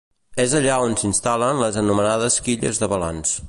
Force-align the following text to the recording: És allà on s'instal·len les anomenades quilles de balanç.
És 0.43 0.53
allà 0.59 0.77
on 0.85 0.95
s'instal·len 1.01 1.61
les 1.65 1.79
anomenades 1.83 2.39
quilles 2.49 2.83
de 2.85 2.91
balanç. 2.97 3.39